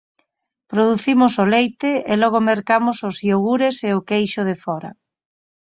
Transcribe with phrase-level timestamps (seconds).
[0.71, 4.91] Producimos o leite e logo mercamos os iogures e o queixo de fóra.